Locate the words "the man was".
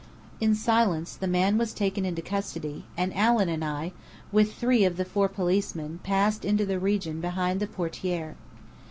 1.15-1.75